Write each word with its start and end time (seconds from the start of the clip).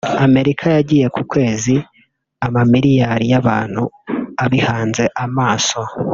Amerika 0.25 0.65
yagiye 0.77 1.07
ku 1.15 1.21
Kwezi 1.31 1.75
amamiliyari 2.47 3.25
y’abantu 3.31 3.83
abihanze 4.43 5.03
amaso 5.25 5.79